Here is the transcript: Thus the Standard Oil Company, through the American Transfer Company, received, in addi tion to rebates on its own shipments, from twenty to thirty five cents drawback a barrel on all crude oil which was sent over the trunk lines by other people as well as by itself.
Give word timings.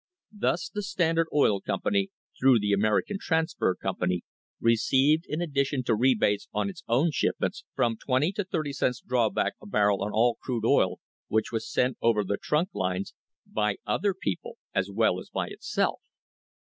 Thus 0.35 0.67
the 0.67 0.81
Standard 0.81 1.27
Oil 1.31 1.61
Company, 1.61 2.09
through 2.39 2.59
the 2.59 2.73
American 2.73 3.19
Transfer 3.21 3.75
Company, 3.75 4.23
received, 4.59 5.25
in 5.27 5.41
addi 5.41 5.63
tion 5.63 5.83
to 5.83 5.93
rebates 5.93 6.47
on 6.51 6.71
its 6.71 6.81
own 6.87 7.11
shipments, 7.11 7.65
from 7.75 7.97
twenty 7.97 8.31
to 8.31 8.43
thirty 8.43 8.71
five 8.71 8.77
cents 8.77 9.01
drawback 9.01 9.53
a 9.61 9.67
barrel 9.67 10.01
on 10.03 10.09
all 10.11 10.39
crude 10.41 10.65
oil 10.65 10.99
which 11.27 11.51
was 11.51 11.71
sent 11.71 11.99
over 12.01 12.23
the 12.23 12.37
trunk 12.41 12.69
lines 12.73 13.13
by 13.45 13.75
other 13.85 14.15
people 14.15 14.57
as 14.73 14.89
well 14.89 15.19
as 15.19 15.29
by 15.29 15.49
itself. 15.49 16.01